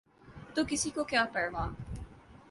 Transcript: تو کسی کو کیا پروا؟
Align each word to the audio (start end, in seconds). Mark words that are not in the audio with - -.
تو 0.55 0.63
کسی 0.65 0.89
کو 0.89 1.03
کیا 1.03 1.25
پروا؟ 1.33 1.65